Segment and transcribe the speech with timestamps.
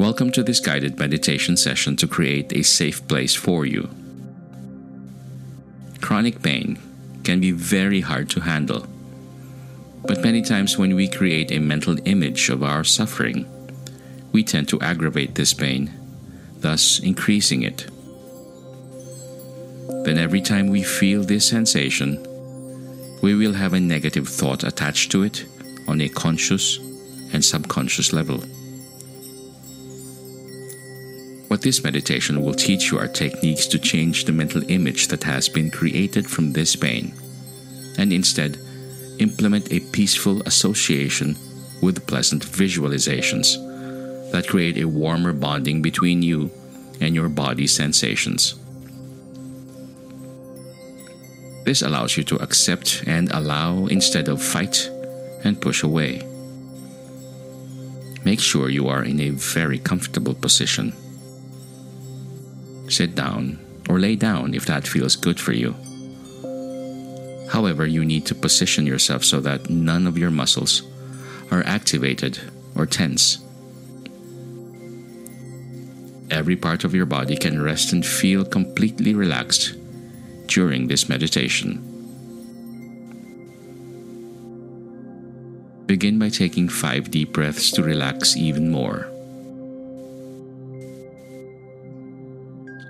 [0.00, 3.90] Welcome to this guided meditation session to create a safe place for you.
[6.00, 6.78] Chronic pain
[7.22, 8.86] can be very hard to handle,
[10.06, 13.44] but many times when we create a mental image of our suffering,
[14.32, 15.92] we tend to aggravate this pain,
[16.60, 17.86] thus increasing it.
[20.06, 22.16] Then, every time we feel this sensation,
[23.20, 25.44] we will have a negative thought attached to it
[25.86, 26.78] on a conscious
[27.34, 28.42] and subconscious level.
[31.50, 35.48] What this meditation will teach you are techniques to change the mental image that has
[35.48, 37.12] been created from this pain,
[37.98, 38.56] and instead
[39.18, 41.34] implement a peaceful association
[41.82, 43.58] with pleasant visualizations
[44.30, 46.52] that create a warmer bonding between you
[47.00, 48.54] and your body sensations.
[51.64, 54.88] This allows you to accept and allow instead of fight
[55.42, 56.22] and push away.
[58.24, 60.94] Make sure you are in a very comfortable position
[62.92, 63.58] sit down,
[63.88, 65.74] or lay down if that feels good for you.
[67.50, 70.82] However, you need to position yourself so that none of your muscles
[71.50, 72.38] are activated
[72.76, 73.38] or tense.
[76.30, 79.74] Every part of your body can rest and feel completely relaxed
[80.46, 81.86] during this meditation.
[85.86, 89.08] Begin by taking five deep breaths to relax even more.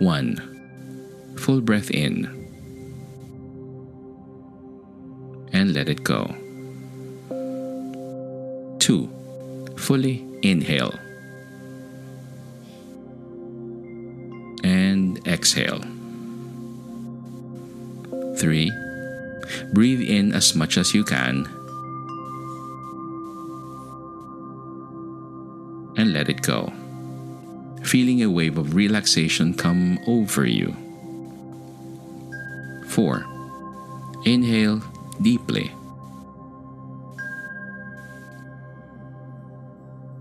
[0.00, 1.37] 1.
[1.37, 2.25] Full breath in
[5.53, 6.25] and let it go.
[8.78, 9.75] 2.
[9.77, 10.94] Fully inhale
[14.65, 15.83] and exhale.
[18.39, 18.72] 3.
[19.75, 21.47] Breathe in as much as you can
[25.99, 26.72] and let it go
[27.91, 30.73] feeling a wave of relaxation come over you.
[32.87, 33.27] 4.
[34.25, 34.81] Inhale
[35.21, 35.72] deeply.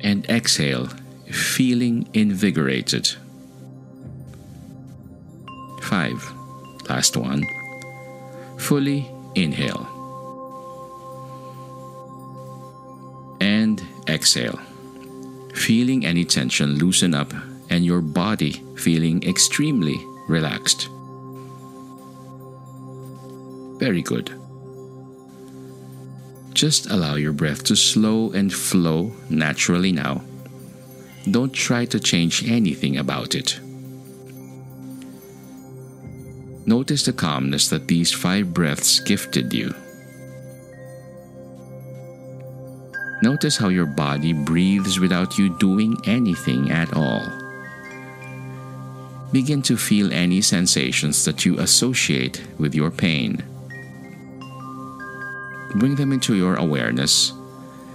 [0.01, 0.87] And exhale,
[1.31, 3.07] feeling invigorated.
[5.83, 6.33] 5.
[6.89, 7.45] Last one.
[8.57, 9.85] Fully inhale.
[13.39, 14.59] And exhale
[15.53, 17.33] feeling any tension loosen up
[17.69, 20.89] and your body feeling extremely relaxed.
[23.79, 24.31] Very good.
[26.53, 30.21] Just allow your breath to slow and flow naturally now.
[31.29, 33.59] Don't try to change anything about it.
[36.65, 39.73] Notice the calmness that these five breaths gifted you.
[43.21, 47.38] Notice how your body breathes without you doing anything at all.
[49.31, 53.43] Begin to feel any sensations that you associate with your pain.
[55.75, 57.31] Bring them into your awareness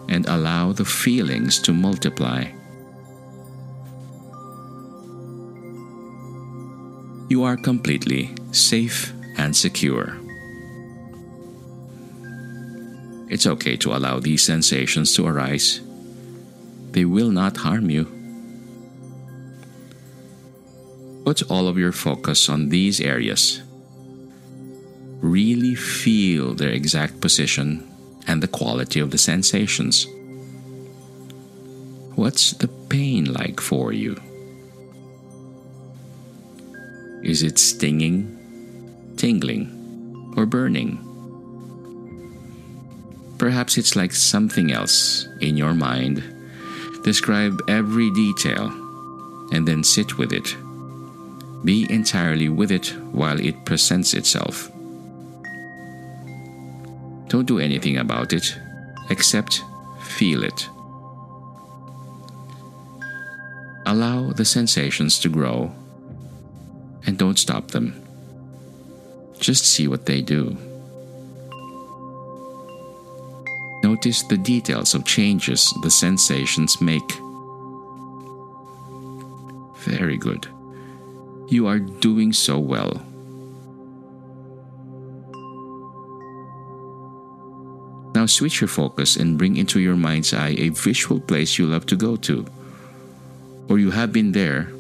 [0.09, 2.45] and allow the feelings to multiply.
[7.29, 10.17] You are completely safe and secure.
[13.29, 15.81] It's okay to allow these sensations to arise.
[16.93, 18.14] They will not harm you.
[21.25, 23.63] Put all of your focus on these areas.
[25.21, 27.89] Really feel their exact position
[28.27, 30.07] and the quality of the sensations.
[32.15, 34.21] What's the pain like for you?
[37.23, 41.01] Is it stinging, tingling, or burning?
[43.39, 46.23] Perhaps it's like something else in your mind.
[47.03, 48.67] Describe every detail
[49.53, 50.55] and then sit with it.
[51.65, 54.71] Be entirely with it while it presents itself.
[57.29, 58.55] Don't do anything about it,
[59.11, 59.63] except
[60.01, 60.69] feel it.
[63.87, 65.73] Allow the sensations to grow
[67.07, 68.01] and don't stop them.
[69.39, 70.57] Just see what they do.
[73.83, 77.13] Notice the details of changes the sensations make.
[79.85, 80.54] Very good.
[81.49, 83.01] You are doing so well.
[88.15, 91.85] Now switch your focus and bring into your mind's eye a visual place you love
[91.87, 92.47] to go to,
[93.69, 94.73] or you have been there,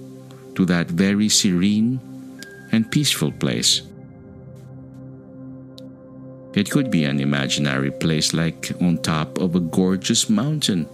[0.54, 2.00] to that very serene
[2.72, 3.82] and peaceful place.
[6.54, 10.86] It could be an imaginary place like on top of a gorgeous mountain,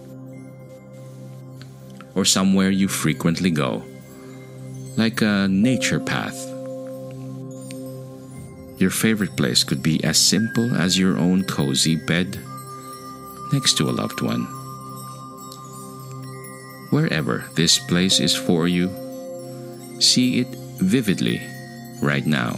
[2.15, 3.83] or somewhere you frequently go,
[5.01, 6.37] like a nature path.
[8.77, 12.37] Your favorite place could be as simple as your own cozy bed
[13.51, 14.45] next to a loved one.
[16.91, 18.93] Wherever this place is for you,
[19.99, 21.41] see it vividly
[22.03, 22.53] right now.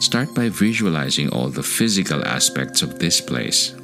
[0.00, 3.74] Start by visualizing all the physical aspects of this place.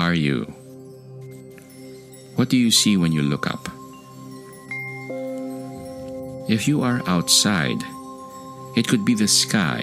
[0.00, 0.44] Are you?
[2.36, 3.68] What do you see when you look up?
[6.48, 7.84] If you are outside,
[8.76, 9.82] it could be the sky.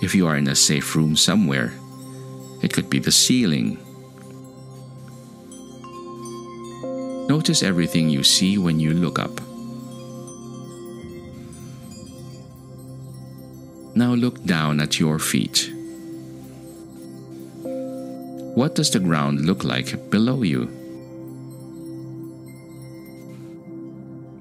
[0.00, 1.74] If you are in a safe room somewhere,
[2.62, 3.78] it could be the ceiling.
[7.28, 9.40] Notice everything you see when you look up.
[13.96, 15.75] Now look down at your feet.
[18.56, 20.70] What does the ground look like below you?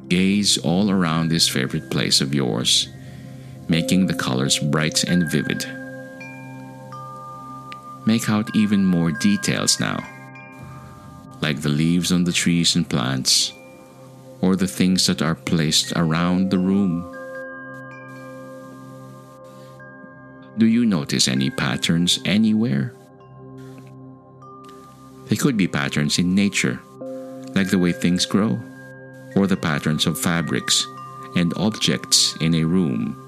[0.07, 2.87] Gaze all around this favorite place of yours,
[3.67, 5.65] making the colors bright and vivid.
[8.05, 9.99] Make out even more details now,
[11.41, 13.51] like the leaves on the trees and plants,
[14.39, 17.03] or the things that are placed around the room.
[20.57, 22.93] Do you notice any patterns anywhere?
[25.35, 26.79] They could be patterns in nature,
[27.55, 28.57] like the way things grow,
[29.35, 30.87] or the patterns of fabrics
[31.35, 33.19] and objects in a room.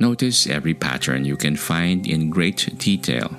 [0.00, 3.30] Notice every pattern you can find in great detail.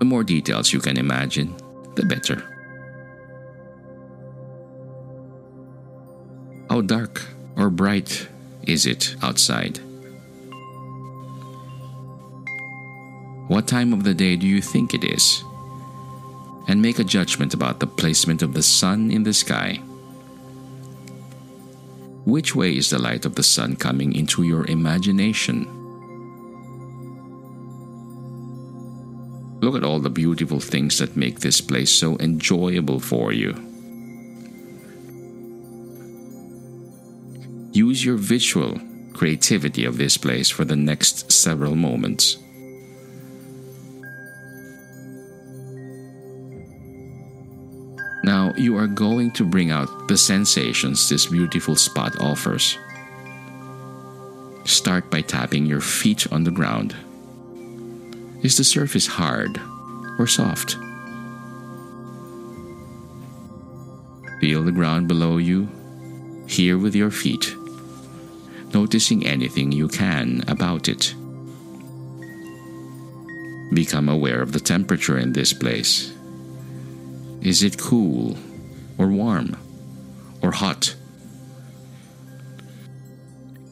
[0.00, 1.54] The more details you can imagine,
[1.94, 2.42] the better.
[6.68, 7.22] How dark
[7.56, 8.26] or bright
[8.66, 9.78] is it outside?
[13.50, 15.42] What time of the day do you think it is?
[16.68, 19.80] And make a judgment about the placement of the sun in the sky.
[22.24, 25.66] Which way is the light of the sun coming into your imagination?
[29.60, 33.50] Look at all the beautiful things that make this place so enjoyable for you.
[37.72, 38.78] Use your visual
[39.12, 42.39] creativity of this place for the next several moments.
[48.56, 52.78] You are going to bring out the sensations this beautiful spot offers.
[54.64, 56.94] Start by tapping your feet on the ground.
[58.42, 59.60] Is the surface hard
[60.18, 60.76] or soft?
[64.40, 65.68] Feel the ground below you,
[66.46, 67.54] here with your feet,
[68.72, 71.14] noticing anything you can about it.
[73.72, 76.12] Become aware of the temperature in this place.
[77.42, 78.36] Is it cool
[78.98, 79.56] or warm
[80.42, 80.94] or hot?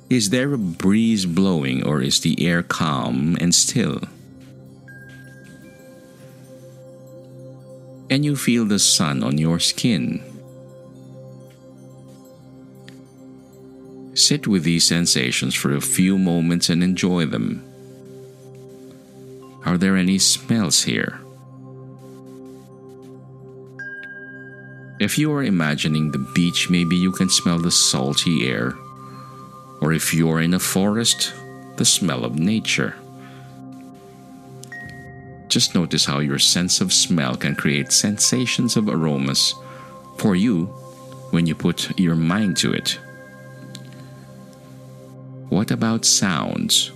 [0.08, 4.00] Is there a breeze blowing or is the air calm and still?
[8.08, 10.22] Can you feel the sun on your skin?
[14.14, 17.62] Sit with these sensations for a few moments and enjoy them.
[19.66, 21.20] Are there any smells here?
[25.00, 28.76] If you are imagining the beach, maybe you can smell the salty air.
[29.80, 31.32] Or if you're in a forest,
[31.76, 32.96] the smell of nature.
[35.48, 39.54] Just notice how your sense of smell can create sensations of aromas
[40.18, 40.66] for you
[41.30, 42.98] when you put your mind to it.
[45.48, 46.90] What about sounds?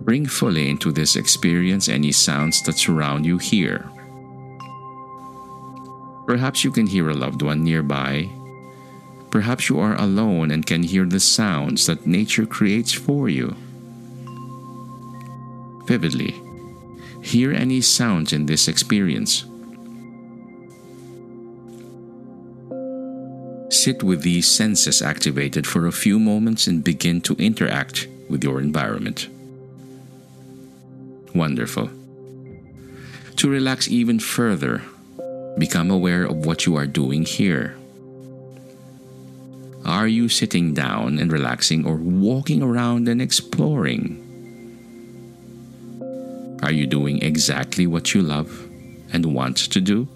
[0.00, 3.88] Bring fully into this experience any sounds that surround you here.
[6.26, 8.28] Perhaps you can hear a loved one nearby.
[9.30, 13.54] Perhaps you are alone and can hear the sounds that nature creates for you.
[15.86, 16.34] Vividly,
[17.22, 19.44] hear any sounds in this experience.
[23.70, 28.60] Sit with these senses activated for a few moments and begin to interact with your
[28.60, 29.28] environment.
[31.34, 31.90] Wonderful.
[33.36, 34.82] To relax even further,
[35.58, 37.76] become aware of what you are doing here.
[39.84, 44.20] Are you sitting down and relaxing or walking around and exploring?
[46.62, 48.66] Are you doing exactly what you love
[49.12, 50.08] and want to do?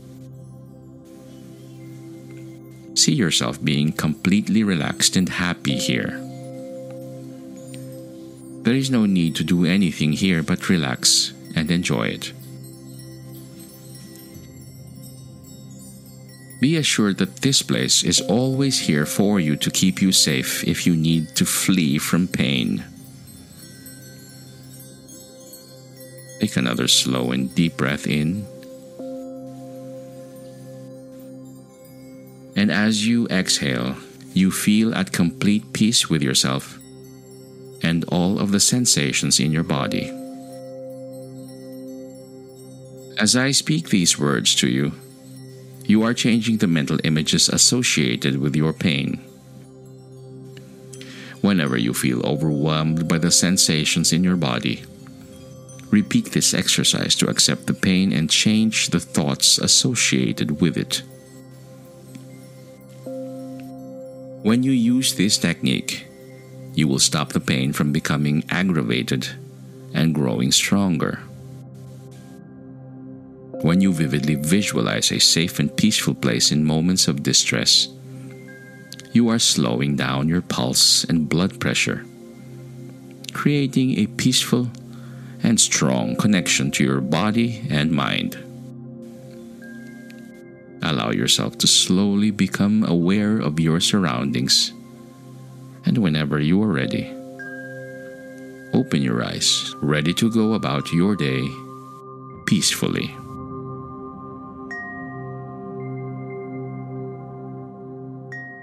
[2.95, 6.19] See yourself being completely relaxed and happy here.
[8.63, 12.33] There is no need to do anything here but relax and enjoy it.
[16.61, 20.87] Be assured that this place is always here for you to keep you safe if
[20.87, 22.85] you need to flee from pain.
[26.41, 28.47] Take another slow and deep breath in.
[32.57, 33.97] And as you exhale,
[34.35, 36.79] you feel at complete peace with yourself
[37.83, 40.11] and all of the sensations in your body.
[43.17, 44.93] As I speak these words to you,
[45.89, 49.19] you are changing the mental images associated with your pain.
[51.41, 54.85] Whenever you feel overwhelmed by the sensations in your body,
[55.91, 61.03] repeat this exercise to accept the pain and change the thoughts associated with it.
[64.45, 66.07] When you use this technique,
[66.75, 69.27] you will stop the pain from becoming aggravated
[69.95, 71.23] and growing stronger.
[73.63, 77.89] When you vividly visualize a safe and peaceful place in moments of distress,
[79.13, 82.05] you are slowing down your pulse and blood pressure,
[83.33, 84.71] creating a peaceful
[85.43, 88.39] and strong connection to your body and mind.
[90.81, 94.73] Allow yourself to slowly become aware of your surroundings,
[95.85, 97.11] and whenever you are ready,
[98.73, 101.43] open your eyes, ready to go about your day
[102.47, 103.13] peacefully.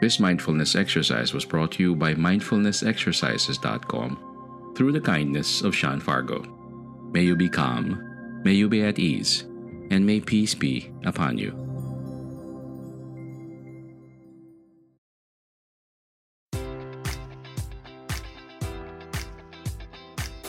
[0.02, 6.44] This mindfulness exercise was brought to you by mindfulnessexercises.com through the kindness of Sean Fargo.
[7.12, 9.44] May you be calm, may you be at ease,
[9.90, 11.65] and may peace be upon you.